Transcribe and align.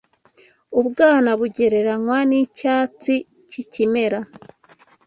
Ubwana 0.79 1.29
bugereranywa 1.39 2.17
n’icyatsi 2.29 3.13
kikimera 3.49 4.19